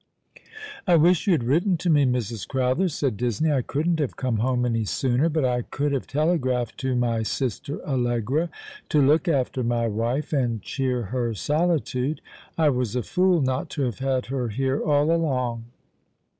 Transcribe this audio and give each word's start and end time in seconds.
''I 0.87 0.99
wish 0.99 1.27
you 1.27 1.33
had 1.33 1.43
written 1.43 1.77
to 1.77 1.87
me, 1.87 2.05
Mrs. 2.07 2.47
Crowther," 2.47 2.89
said 2.89 3.17
Disney." 3.17 3.51
I 3.53 3.61
couldn't 3.61 3.99
have 3.99 4.15
come 4.15 4.37
home 4.37 4.65
any 4.65 4.83
sooner, 4.83 5.29
but 5.29 5.45
I 5.45 5.61
could 5.61 5.91
have 5.91 6.07
telegraphed 6.07 6.79
to 6.79 6.95
my 6.95 7.21
sister 7.21 7.79
Allegra 7.85 8.49
to 8.89 8.99
look 8.99 9.27
after 9.27 9.63
my 9.63 9.85
wife, 9.87 10.33
and 10.33 10.59
cheer 10.63 11.03
her 11.13 11.35
solitude. 11.35 12.19
I 12.57 12.69
was 12.69 12.95
a 12.95 13.03
fool 13.03 13.41
not 13.43 13.69
to 13.77 13.83
have 13.83 13.99
had 13.99 14.25
her 14.25 14.47
here 14.49 14.81
all 14.81 15.13
along." 15.13 15.65